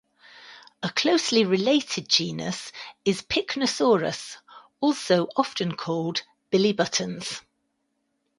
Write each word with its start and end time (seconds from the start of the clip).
A 0.81 0.89
closely 0.89 1.45
related 1.45 2.09
genus 2.09 2.71
is 3.05 3.21
"Pycnosorus", 3.21 4.37
also 4.79 5.27
often 5.35 5.75
called 5.77 6.23
billy 6.49 6.73
buttons. 6.73 7.41